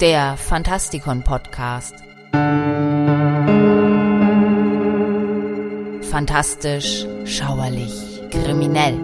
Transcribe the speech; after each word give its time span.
der 0.00 0.36
Fantastikon 0.36 1.22
Podcast. 1.22 1.94
Fantastisch, 6.10 7.06
schauerlich, 7.24 8.22
kriminell. 8.30 8.98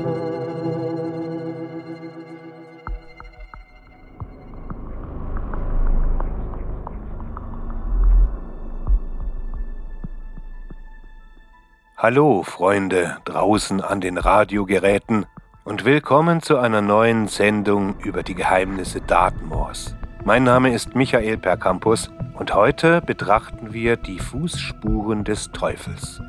Hallo 11.96 12.42
Freunde 12.42 13.18
draußen 13.26 13.80
an 13.80 14.00
den 14.00 14.18
Radiogeräten 14.18 15.26
und 15.64 15.84
willkommen 15.84 16.42
zu 16.42 16.56
einer 16.56 16.80
neuen 16.80 17.28
Sendung 17.28 17.98
über 18.00 18.22
die 18.22 18.34
Geheimnisse 18.34 19.00
Dartmoors. 19.00 19.94
Mein 20.22 20.44
Name 20.44 20.74
ist 20.74 20.94
Michael 20.94 21.38
Percampus 21.38 22.10
und 22.34 22.54
heute 22.54 23.00
betrachten 23.00 23.72
wir 23.72 23.96
die 23.96 24.18
Fußspuren 24.18 25.24
des 25.24 25.50
Teufels. 25.50 26.20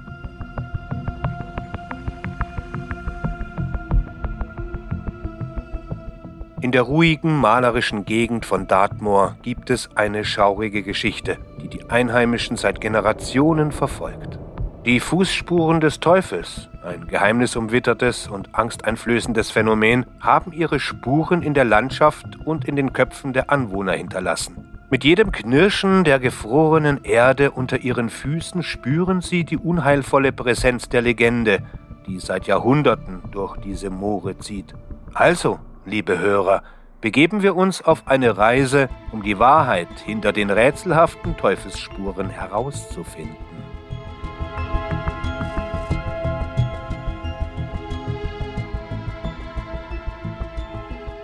In 6.62 6.72
der 6.72 6.84
ruhigen, 6.84 7.36
malerischen 7.38 8.06
Gegend 8.06 8.46
von 8.46 8.66
Dartmoor 8.66 9.36
gibt 9.42 9.70
es 9.70 9.90
eine 9.96 10.24
schaurige 10.24 10.84
Geschichte, 10.84 11.38
die 11.62 11.68
die 11.68 11.90
Einheimischen 11.90 12.56
seit 12.56 12.80
Generationen 12.80 13.74
verfolgt. 13.74 14.41
Die 14.84 15.00
Fußspuren 15.00 15.80
des 15.80 16.00
Teufels, 16.00 16.68
ein 16.84 17.06
geheimnisumwittertes 17.06 18.28
und 18.28 18.56
angsteinflößendes 18.56 19.52
Phänomen, 19.52 20.08
haben 20.20 20.52
ihre 20.54 20.80
Spuren 20.80 21.44
in 21.44 21.54
der 21.54 21.66
Landschaft 21.66 22.26
und 22.46 22.66
in 22.66 22.76
den 22.76 22.92
Köpfen 22.92 23.32
der 23.32 23.52
Anwohner 23.52 23.92
hinterlassen. 23.92 24.80
Mit 24.90 25.04
jedem 25.04 25.32
Knirschen 25.32 26.04
der 26.04 26.18
gefrorenen 26.18 27.04
Erde 27.04 27.52
unter 27.52 27.78
ihren 27.82 28.10
Füßen 28.10 28.64
spüren 28.64 29.22
sie 29.22 29.44
die 29.44 29.58
unheilvolle 29.58 30.32
Präsenz 30.32 30.90
der 30.90 31.04
Legende, 31.04 31.60
die 32.08 32.20
seit 32.20 32.48
Jahrhunderten 32.48 33.22
durch 33.30 33.58
diese 33.58 33.92
Moore 33.92 34.40
zieht. 34.40 34.74
Also, 35.14 35.60
liebe 35.86 36.18
Hörer, 36.18 36.64
begeben 37.02 37.44
wir 37.44 37.56
uns 37.56 37.84
auf 37.84 38.08
eine 38.08 38.36
Reise, 38.36 38.90
um 39.12 39.22
die 39.22 39.38
Wahrheit 39.38 40.00
hinter 40.04 40.34
den 40.34 40.50
rätselhaften 40.50 41.38
Teufelsspuren 41.38 42.32
herauszufinden. 42.32 43.51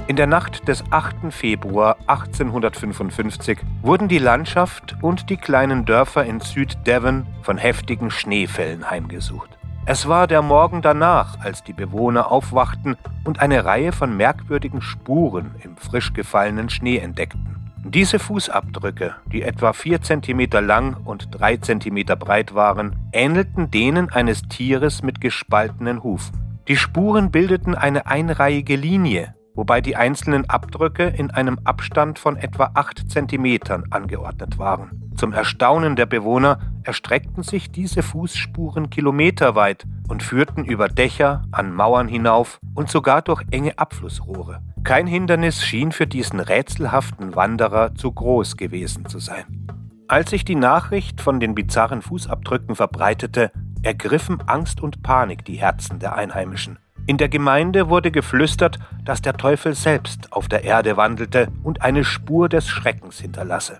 In 0.08 0.16
der 0.16 0.26
Nacht 0.26 0.70
des 0.70 0.86
8. 0.90 1.34
Februar 1.34 1.98
1855 2.08 3.60
wurden 3.82 4.08
die 4.08 4.20
Landschaft 4.20 4.96
und 5.02 5.30
die 5.30 5.36
kleinen 5.36 5.84
Dörfer 5.84 6.24
in 6.24 6.40
Süddevon 6.40 7.28
von 7.42 7.58
heftigen 7.58 8.10
Schneefällen 8.10 8.90
heimgesucht. 8.90 9.50
Es 9.86 10.08
war 10.08 10.28
der 10.28 10.42
Morgen 10.42 10.82
danach, 10.82 11.38
als 11.42 11.62
die 11.62 11.74
Bewohner 11.74 12.32
aufwachten 12.32 12.96
und 13.26 13.42
eine 13.42 13.66
Reihe 13.66 13.92
von 13.92 14.16
merkwürdigen 14.16 14.82
Spuren 14.82 15.56
im 15.62 15.76
frisch 15.76 16.14
gefallenen 16.14 16.70
Schnee 16.70 17.00
entdeckten. 17.00 17.74
Diese 17.84 18.18
Fußabdrücke, 18.18 19.16
die 19.30 19.42
etwa 19.42 19.74
4 19.74 20.02
cm 20.02 20.66
lang 20.66 20.96
und 21.04 21.28
3 21.32 21.58
cm 21.58 22.06
breit 22.18 22.56
waren, 22.56 22.96
ähnelten 23.12 23.72
denen 23.72 24.10
eines 24.10 24.44
Tieres 24.44 25.04
mit 25.04 25.20
gespaltenen 25.20 26.02
Hufen. 26.02 26.62
Die 26.70 26.78
Spuren 26.78 27.30
bildeten 27.30 27.76
eine 27.76 28.08
einreihige 28.08 28.78
Linie, 28.78 29.37
wobei 29.58 29.82
die 29.82 29.98
einzelnen 29.98 30.50
Abdrücke 30.50 31.04
in 31.04 31.32
einem 31.32 31.60
Abstand 31.66 32.20
von 32.20 32.38
etwa 32.38 32.72
8 32.76 33.12
cm 33.12 33.60
angeordnet 33.90 34.58
waren. 34.58 35.12
Zum 35.18 35.34
Erstaunen 35.34 35.96
der 35.96 36.06
Bewohner 36.06 36.60
erstreckten 36.84 37.42
sich 37.42 37.72
diese 37.72 38.04
Fußspuren 38.04 38.92
kilometerweit 38.92 39.86
und 40.08 40.22
führten 40.22 40.64
über 40.64 40.88
Dächer, 40.88 41.42
an 41.52 41.74
Mauern 41.74 42.08
hinauf 42.08 42.60
und 42.76 42.90
sogar 42.90 43.24
durch 43.24 43.44
enge 43.50 43.78
Abflussrohre. 43.80 44.62
Kein 44.84 45.08
Hindernis 45.08 45.66
schien 45.66 45.92
für 45.92 46.08
diesen 46.08 46.40
rätselhaften 46.40 47.36
Wanderer 47.36 47.96
zu 47.96 48.12
groß 48.12 48.58
gewesen 48.58 49.08
zu 49.08 49.18
sein. 49.18 49.68
Als 50.08 50.30
sich 50.30 50.46
die 50.46 50.56
Nachricht 50.56 51.20
von 51.20 51.40
den 51.40 51.56
bizarren 51.56 52.04
Fußabdrücken 52.04 52.76
verbreitete, 52.76 53.52
ergriffen 53.82 54.42
Angst 54.48 54.82
und 54.82 55.02
Panik 55.02 55.44
die 55.46 55.58
Herzen 55.58 56.00
der 56.00 56.16
Einheimischen. 56.16 56.78
In 57.08 57.16
der 57.16 57.30
Gemeinde 57.30 57.88
wurde 57.88 58.12
geflüstert, 58.12 58.80
dass 59.06 59.22
der 59.22 59.38
Teufel 59.38 59.74
selbst 59.74 60.34
auf 60.34 60.50
der 60.50 60.66
Erde 60.66 60.98
wandelte 60.98 61.48
und 61.64 61.82
eine 61.82 62.04
Spur 62.04 62.50
des 62.50 62.68
Schreckens 62.68 63.22
hinterlasse. 63.22 63.80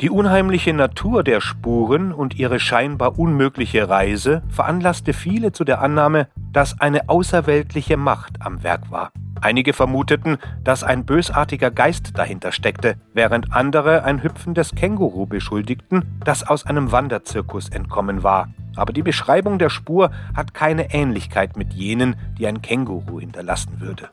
Die 0.00 0.10
unheimliche 0.10 0.74
Natur 0.74 1.22
der 1.22 1.40
Spuren 1.40 2.12
und 2.12 2.36
ihre 2.36 2.58
scheinbar 2.58 3.16
unmögliche 3.16 3.88
Reise 3.88 4.42
veranlasste 4.48 5.12
viele 5.12 5.52
zu 5.52 5.62
der 5.62 5.80
Annahme, 5.82 6.26
dass 6.52 6.80
eine 6.80 7.08
außerweltliche 7.08 7.96
Macht 7.96 8.44
am 8.44 8.64
Werk 8.64 8.90
war. 8.90 9.12
Einige 9.40 9.72
vermuteten, 9.72 10.38
dass 10.64 10.82
ein 10.82 11.04
bösartiger 11.04 11.70
Geist 11.70 12.18
dahinter 12.18 12.50
steckte, 12.50 12.96
während 13.12 13.52
andere 13.52 14.02
ein 14.02 14.24
hüpfendes 14.24 14.74
Känguru 14.74 15.26
beschuldigten, 15.26 16.18
das 16.24 16.44
aus 16.44 16.66
einem 16.66 16.90
Wanderzirkus 16.90 17.68
entkommen 17.68 18.24
war 18.24 18.48
aber 18.76 18.92
die 18.92 19.02
Beschreibung 19.02 19.58
der 19.58 19.70
Spur 19.70 20.10
hat 20.34 20.54
keine 20.54 20.92
Ähnlichkeit 20.92 21.56
mit 21.56 21.72
jenen, 21.72 22.16
die 22.38 22.46
ein 22.46 22.62
Känguru 22.62 23.20
hinterlassen 23.20 23.80
würde. 23.80 24.08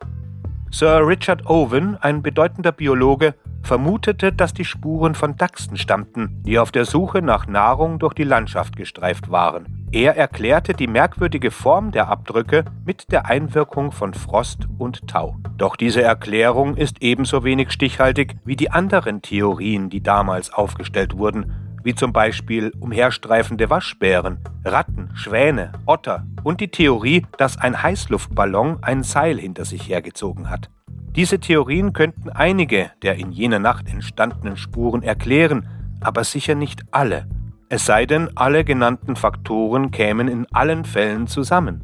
Sir 0.70 1.06
Richard 1.06 1.48
Owen, 1.48 1.98
ein 1.98 2.22
bedeutender 2.22 2.72
Biologe, 2.72 3.36
vermutete, 3.62 4.32
dass 4.32 4.54
die 4.54 4.66
Spuren 4.66 5.16
von 5.16 5.36
Dachsen 5.36 5.78
stammten, 5.78 6.42
die 6.46 6.58
auf 6.58 6.72
der 6.72 6.86
Suche 6.86 7.22
nach 7.22 7.46
Nahrung 7.46 8.00
durch 8.00 8.14
die 8.14 8.24
Landschaft 8.24 8.76
gestreift 8.76 9.30
waren. 9.30 9.88
Er 9.92 10.16
erklärte 10.16 10.74
die 10.74 10.88
merkwürdige 10.88 11.52
Form 11.52 11.92
der 11.92 12.08
Abdrücke 12.08 12.64
mit 12.86 13.12
der 13.12 13.26
Einwirkung 13.26 13.92
von 13.92 14.14
Frost 14.14 14.68
und 14.78 15.06
Tau. 15.08 15.36
Doch 15.58 15.76
diese 15.76 16.02
Erklärung 16.02 16.78
ist 16.78 17.02
ebenso 17.02 17.44
wenig 17.44 17.72
stichhaltig 17.72 18.38
wie 18.46 18.56
die 18.56 18.72
anderen 18.72 19.22
Theorien, 19.22 19.90
die 19.90 20.02
damals 20.02 20.54
aufgestellt 20.54 21.18
wurden, 21.18 21.52
wie 21.84 21.96
zum 21.96 22.14
Beispiel 22.14 22.72
umherstreifende 22.80 23.70
Waschbären, 23.70 24.40
Ratten, 24.66 25.10
Schwäne, 25.14 25.72
Otter 25.86 26.26
und 26.44 26.60
die 26.62 26.70
Theorie, 26.70 27.26
dass 27.38 27.58
ein 27.58 27.82
Heißluftballon 27.82 28.80
ein 28.82 29.04
Seil 29.04 29.40
hinter 29.40 29.66
sich 29.66 29.88
hergezogen 29.88 30.50
hat. 30.50 30.70
Diese 31.16 31.40
Theorien 31.40 31.94
könnten 31.94 32.30
einige 32.30 32.92
der 33.02 33.16
in 33.16 33.32
jener 33.32 33.60
Nacht 33.60 33.90
entstandenen 33.90 34.58
Spuren 34.58 35.04
erklären, 35.04 35.68
aber 36.00 36.24
sicher 36.24 36.56
nicht 36.56 36.84
alle, 36.92 37.28
es 37.74 37.86
sei 37.86 38.06
denn, 38.06 38.30
alle 38.36 38.66
genannten 38.66 39.16
Faktoren 39.16 39.92
kämen 39.92 40.28
in 40.28 40.46
allen 40.52 40.84
Fällen 40.84 41.28
zusammen. 41.28 41.80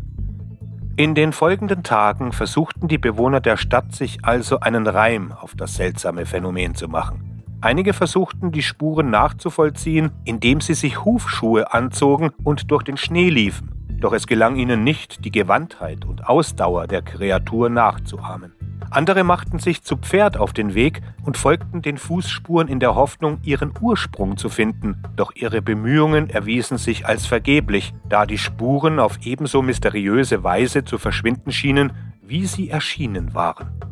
In 0.97 1.15
den 1.15 1.31
folgenden 1.31 1.81
Tagen 1.81 2.33
versuchten 2.33 2.89
die 2.89 2.97
Bewohner 2.97 3.39
der 3.39 3.55
Stadt 3.55 3.95
sich 3.95 4.25
also 4.25 4.59
einen 4.59 4.85
Reim 4.85 5.31
auf 5.31 5.55
das 5.55 5.75
seltsame 5.75 6.25
Phänomen 6.25 6.75
zu 6.75 6.89
machen. 6.89 7.26
Einige 7.59 7.93
versuchten, 7.93 8.51
die 8.51 8.61
Spuren 8.61 9.09
nachzuvollziehen, 9.09 10.11
indem 10.25 10.61
sie 10.61 10.75
sich 10.75 11.03
Hufschuhe 11.03 11.73
anzogen 11.73 12.29
und 12.43 12.69
durch 12.69 12.83
den 12.83 12.97
Schnee 12.97 13.29
liefen. 13.29 13.71
Doch 13.99 14.13
es 14.13 14.27
gelang 14.27 14.57
ihnen 14.57 14.83
nicht, 14.83 15.25
die 15.25 15.31
Gewandtheit 15.31 16.05
und 16.05 16.27
Ausdauer 16.27 16.85
der 16.85 17.01
Kreatur 17.01 17.69
nachzuahmen. 17.69 18.53
Andere 18.91 19.23
machten 19.23 19.57
sich 19.57 19.81
zu 19.81 19.97
Pferd 19.97 20.37
auf 20.37 20.53
den 20.53 20.75
Weg 20.75 21.01
und 21.25 21.35
folgten 21.35 21.81
den 21.81 21.97
Fußspuren 21.97 22.67
in 22.67 22.79
der 22.79 22.95
Hoffnung, 22.95 23.39
ihren 23.43 23.73
Ursprung 23.81 24.37
zu 24.37 24.49
finden. 24.49 25.01
Doch 25.15 25.31
ihre 25.35 25.61
Bemühungen 25.61 26.29
erwiesen 26.29 26.77
sich 26.77 27.07
als 27.07 27.25
vergeblich, 27.25 27.93
da 28.07 28.27
die 28.27 28.37
Spuren 28.37 28.99
auf 28.99 29.17
ebenso 29.23 29.63
mysteriöse 29.63 30.43
Weise 30.43 30.85
zu 30.85 30.99
verschwinden 30.99 31.51
schienen, 31.51 31.91
wie 32.21 32.45
sie 32.45 32.69
erschienen 32.69 33.33
waren. 33.33 33.86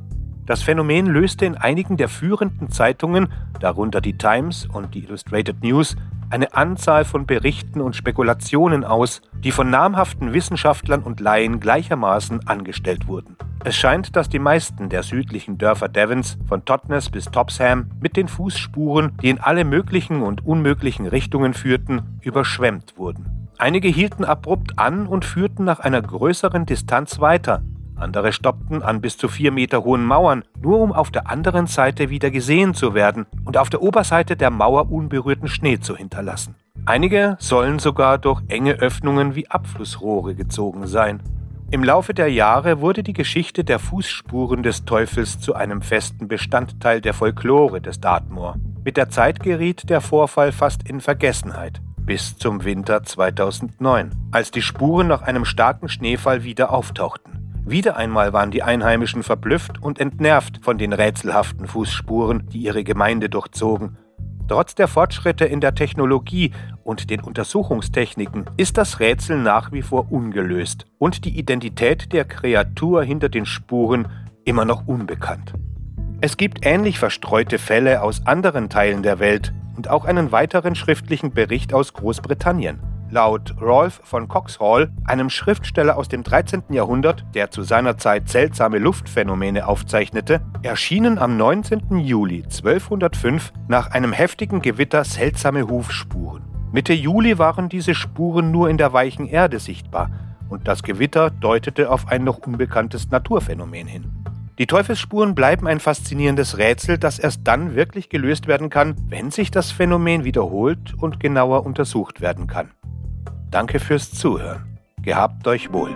Das 0.45 0.61
Phänomen 0.61 1.07
löste 1.07 1.45
in 1.45 1.57
einigen 1.57 1.97
der 1.97 2.07
führenden 2.07 2.69
Zeitungen, 2.69 3.29
darunter 3.59 3.99
die 3.99 4.17
Times 4.17 4.67
und 4.71 4.93
die 4.93 5.03
Illustrated 5.03 5.63
News, 5.63 5.95
eine 6.29 6.53
Anzahl 6.53 7.03
von 7.03 7.25
Berichten 7.25 7.81
und 7.81 7.95
Spekulationen 7.95 8.83
aus, 8.83 9.21
die 9.43 9.51
von 9.51 9.69
namhaften 9.69 10.33
Wissenschaftlern 10.33 11.01
und 11.01 11.19
Laien 11.19 11.59
gleichermaßen 11.59 12.47
angestellt 12.47 13.07
wurden. 13.07 13.37
Es 13.63 13.75
scheint, 13.75 14.15
dass 14.15 14.29
die 14.29 14.37
meisten 14.37 14.89
der 14.89 15.01
südlichen 15.01 15.57
Dörfer 15.57 15.87
Devons, 15.87 16.37
von 16.47 16.63
Totnes 16.65 17.09
bis 17.09 17.25
Topsham, 17.25 17.89
mit 17.99 18.15
den 18.15 18.27
Fußspuren, 18.27 19.17
die 19.23 19.31
in 19.31 19.39
alle 19.39 19.65
möglichen 19.65 20.21
und 20.21 20.45
unmöglichen 20.45 21.07
Richtungen 21.07 21.55
führten, 21.55 22.19
überschwemmt 22.21 22.97
wurden. 22.97 23.49
Einige 23.57 23.87
hielten 23.87 24.23
abrupt 24.23 24.77
an 24.77 25.07
und 25.07 25.25
führten 25.25 25.63
nach 25.63 25.79
einer 25.79 26.01
größeren 26.01 26.67
Distanz 26.67 27.19
weiter, 27.19 27.63
andere 27.95 28.33
stoppten 28.33 28.83
an 28.83 29.01
bis 29.01 29.17
zu 29.17 29.27
vier 29.27 29.51
Meter 29.51 29.83
hohen 29.83 30.05
Mauern, 30.05 30.43
nur 30.61 30.79
um 30.79 30.91
auf 30.91 31.11
der 31.11 31.29
anderen 31.29 31.67
Seite 31.67 32.09
wieder 32.09 32.31
gesehen 32.31 32.73
zu 32.73 32.93
werden 32.93 33.25
und 33.45 33.57
auf 33.57 33.69
der 33.69 33.81
Oberseite 33.81 34.35
der 34.35 34.49
Mauer 34.49 34.91
unberührten 34.91 35.47
Schnee 35.47 35.79
zu 35.79 35.95
hinterlassen. 35.95 36.55
Einige 36.85 37.35
sollen 37.39 37.79
sogar 37.79 38.17
durch 38.17 38.41
enge 38.47 38.73
Öffnungen 38.73 39.35
wie 39.35 39.49
Abflussrohre 39.49 40.35
gezogen 40.35 40.87
sein. 40.87 41.21
Im 41.71 41.83
Laufe 41.83 42.13
der 42.13 42.31
Jahre 42.31 42.79
wurde 42.79 43.01
die 43.01 43.13
Geschichte 43.13 43.63
der 43.63 43.79
Fußspuren 43.79 44.61
des 44.61 44.85
Teufels 44.85 45.39
zu 45.39 45.55
einem 45.55 45.81
festen 45.81 46.27
Bestandteil 46.27 47.01
der 47.01 47.15
Folklore 47.15 47.81
des 47.81 47.99
Dartmoor. 47.99 48.57
Mit 48.83 48.97
der 48.97 49.09
Zeit 49.09 49.39
geriet 49.39 49.89
der 49.89 49.99
Vorfall 49.99 50.51
fast 50.51 50.87
in 50.87 51.01
Vergessenheit, 51.01 51.81
bis 51.97 52.37
zum 52.37 52.63
Winter 52.65 53.01
2009, 53.01 54.11
als 54.31 54.51
die 54.51 54.61
Spuren 54.61 55.07
nach 55.07 55.23
einem 55.23 55.43
starken 55.43 55.89
Schneefall 55.89 56.43
wieder 56.43 56.71
auftauchten. 56.71 57.34
Wieder 57.67 57.97
einmal 57.97 58.31
waren 58.31 58.51
die 58.51 58.61
Einheimischen 58.61 59.23
verblüfft 59.23 59.81
und 59.81 59.99
entnervt 59.99 60.59
von 60.63 60.77
den 60.77 60.93
rätselhaften 60.93 61.65
Fußspuren, 61.67 62.47
die 62.49 62.59
ihre 62.59 62.83
Gemeinde 62.83 63.27
durchzogen. 63.27 63.97
Trotz 64.47 64.75
der 64.75 64.87
Fortschritte 64.87 65.45
in 65.45 65.61
der 65.61 65.73
Technologie 65.73 66.51
und 66.83 67.09
den 67.09 67.21
Untersuchungstechniken 67.21 68.45
ist 68.57 68.77
das 68.77 68.99
Rätsel 68.99 69.39
nach 69.39 69.71
wie 69.71 69.81
vor 69.81 70.11
ungelöst 70.11 70.85
und 70.99 71.25
die 71.25 71.39
Identität 71.39 72.13
der 72.13 72.25
Kreatur 72.25 73.03
hinter 73.03 73.29
den 73.29 73.47
Spuren 73.47 74.09
immer 74.43 74.65
noch 74.65 74.85
unbekannt. 74.85 75.53
Es 76.21 76.37
gibt 76.37 76.59
ähnlich 76.67 76.99
verstreute 76.99 77.57
Fälle 77.57 78.03
aus 78.03 78.27
anderen 78.27 78.69
Teilen 78.69 79.01
der 79.01 79.17
Welt 79.17 79.53
und 79.75 79.89
auch 79.89 80.05
einen 80.05 80.31
weiteren 80.31 80.75
schriftlichen 80.75 81.31
Bericht 81.31 81.73
aus 81.73 81.93
Großbritannien. 81.93 82.79
Laut 83.11 83.55
Rolf 83.61 84.01
von 84.03 84.27
Coxhall, 84.27 84.91
einem 85.05 85.29
Schriftsteller 85.29 85.95
aus 85.95 86.07
dem 86.07 86.23
13. 86.23 86.63
Jahrhundert, 86.69 87.23
der 87.35 87.51
zu 87.51 87.61
seiner 87.61 87.97
Zeit 87.97 88.29
seltsame 88.29 88.79
Luftphänomene 88.79 89.67
aufzeichnete, 89.67 90.41
erschienen 90.63 91.19
am 91.19 91.37
19. 91.37 91.99
Juli 91.99 92.43
1205 92.43 93.53
nach 93.67 93.91
einem 93.91 94.11
heftigen 94.11 94.61
Gewitter 94.61 95.03
seltsame 95.03 95.67
Hufspuren. 95.67 96.43
Mitte 96.71 96.93
Juli 96.93 97.37
waren 97.37 97.69
diese 97.69 97.93
Spuren 97.93 98.51
nur 98.51 98.69
in 98.69 98.77
der 98.77 98.91
weichen 98.91 99.27
Erde 99.27 99.59
sichtbar 99.59 100.09
und 100.49 100.67
das 100.67 100.83
Gewitter 100.83 101.29
deutete 101.29 101.91
auf 101.91 102.07
ein 102.07 102.23
noch 102.23 102.39
unbekanntes 102.39 103.09
Naturphänomen 103.11 103.87
hin. 103.87 104.25
Die 104.57 104.67
Teufelsspuren 104.67 105.35
bleiben 105.35 105.67
ein 105.67 105.81
faszinierendes 105.81 106.57
Rätsel, 106.57 106.97
das 106.97 107.19
erst 107.19 107.41
dann 107.43 107.75
wirklich 107.75 108.07
gelöst 108.07 108.47
werden 108.47 108.69
kann, 108.69 108.95
wenn 109.09 109.29
sich 109.29 109.51
das 109.51 109.71
Phänomen 109.71 110.23
wiederholt 110.23 110.93
und 110.97 111.19
genauer 111.19 111.65
untersucht 111.65 112.21
werden 112.21 112.47
kann. 112.47 112.71
Danke 113.51 113.79
fürs 113.79 114.11
Zuhören. 114.11 114.79
Gehabt 115.01 115.45
euch 115.47 115.73
wohl. 115.73 115.95